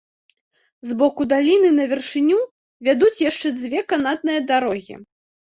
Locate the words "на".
1.75-1.85